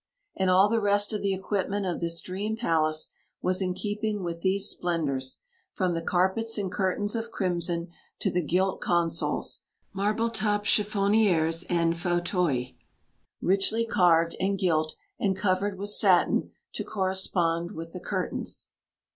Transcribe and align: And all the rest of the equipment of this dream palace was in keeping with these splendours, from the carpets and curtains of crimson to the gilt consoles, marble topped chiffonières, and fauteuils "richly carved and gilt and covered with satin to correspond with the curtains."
And 0.35 0.49
all 0.49 0.67
the 0.67 0.81
rest 0.81 1.13
of 1.13 1.21
the 1.21 1.31
equipment 1.35 1.85
of 1.85 1.99
this 1.99 2.21
dream 2.21 2.57
palace 2.57 3.09
was 3.43 3.61
in 3.61 3.75
keeping 3.75 4.23
with 4.23 4.41
these 4.41 4.67
splendours, 4.67 5.37
from 5.73 5.93
the 5.93 6.01
carpets 6.01 6.57
and 6.57 6.71
curtains 6.71 7.15
of 7.15 7.29
crimson 7.29 7.89
to 8.21 8.31
the 8.31 8.41
gilt 8.41 8.81
consoles, 8.81 9.61
marble 9.93 10.31
topped 10.31 10.65
chiffonières, 10.65 11.63
and 11.69 11.99
fauteuils 11.99 12.69
"richly 13.43 13.85
carved 13.85 14.35
and 14.39 14.57
gilt 14.57 14.95
and 15.19 15.35
covered 15.37 15.77
with 15.77 15.91
satin 15.91 16.49
to 16.73 16.83
correspond 16.83 17.73
with 17.73 17.91
the 17.91 17.99
curtains." 17.99 18.69